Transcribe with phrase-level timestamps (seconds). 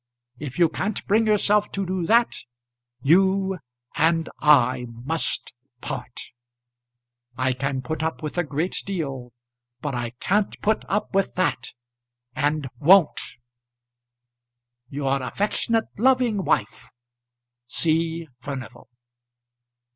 [0.39, 2.33] If you can't bring yourself to do that,
[3.03, 3.59] you
[3.95, 6.19] and I must part.
[7.37, 9.31] I can put up with a great deal,
[9.79, 11.73] but I can't put up with that;
[12.35, 13.21] and won't.
[14.89, 16.89] Your affectionate loving wife,
[17.67, 18.27] C.
[18.39, 18.89] FURNIVAL.